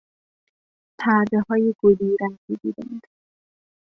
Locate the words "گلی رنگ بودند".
1.81-3.03